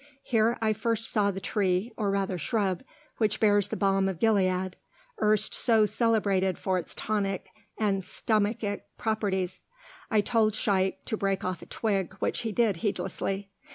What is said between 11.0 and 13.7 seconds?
to break off a twig, which he did heedlessly.